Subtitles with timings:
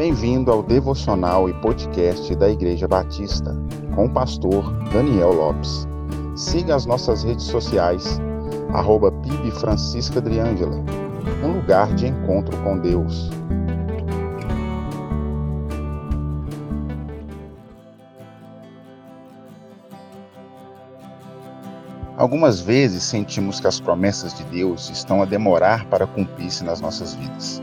[0.00, 3.54] Bem-vindo ao devocional e podcast da Igreja Batista,
[3.94, 5.86] com o pastor Daniel Lopes.
[6.34, 8.18] Siga as nossas redes sociais,
[8.72, 10.82] arroba PIB Francisca Driângela,
[11.44, 13.28] um lugar de encontro com Deus.
[22.16, 27.14] Algumas vezes sentimos que as promessas de Deus estão a demorar para cumprir-se nas nossas
[27.14, 27.60] vidas.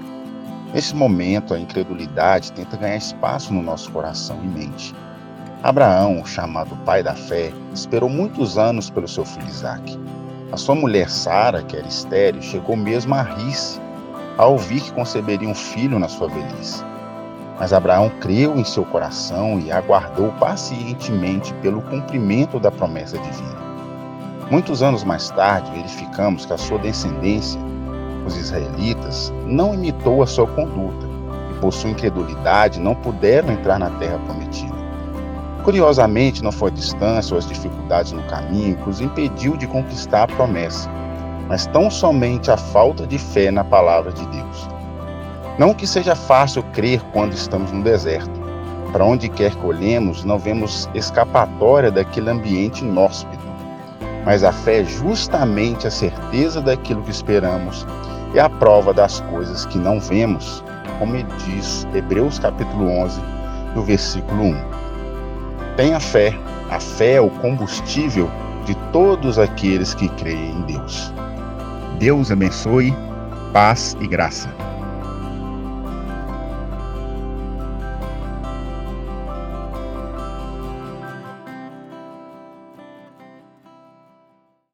[0.74, 4.94] Nesse momento, a incredulidade tenta ganhar espaço no nosso coração e mente.
[5.64, 9.98] Abraão, chamado pai da fé, esperou muitos anos pelo seu filho Isaque.
[10.52, 13.80] A sua mulher Sara, que era estéril, chegou mesmo a rir-se
[14.38, 16.84] ao ouvir que conceberia um filho na sua velhice.
[17.60, 23.58] Mas Abraão creu em seu coração e aguardou pacientemente pelo cumprimento da promessa divina.
[24.52, 27.60] Muitos anos mais tarde, verificamos que a sua descendência
[28.28, 31.08] os israelitas, não imitou a sua conduta
[31.52, 34.76] e, por sua incredulidade, não puderam entrar na terra prometida.
[35.64, 40.24] Curiosamente, não foi a distância ou as dificuldades no caminho que os impediu de conquistar
[40.24, 40.90] a promessa,
[41.48, 44.70] mas tão somente a falta de fé na palavra de Deus.
[45.58, 48.40] Não que seja fácil crer quando estamos no deserto.
[48.92, 53.44] Para onde quer que olhemos, não vemos escapatória daquele ambiente inóspito.
[54.28, 57.88] Mas a fé é justamente a certeza daquilo que esperamos
[58.36, 60.62] é a prova das coisas que não vemos,
[61.00, 63.22] como diz Hebreus capítulo 11,
[63.74, 64.56] no versículo 1.
[65.78, 66.38] Tenha fé,
[66.70, 68.30] a fé é o combustível
[68.66, 71.14] de todos aqueles que creem em Deus.
[71.98, 72.94] Deus abençoe,
[73.54, 74.50] paz e graça.